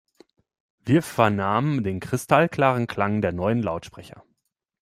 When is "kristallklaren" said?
1.99-2.87